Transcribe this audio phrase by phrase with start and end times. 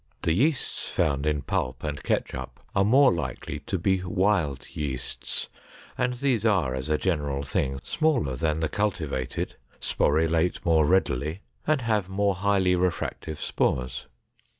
[0.23, 5.47] The yeasts found in pulp and ketchup are more likely to be "wild yeasts"
[5.95, 11.81] and these are, as a general thing, smaller than the cultivated, sporulate more readily, and
[11.83, 14.07] have more highly refractive spores.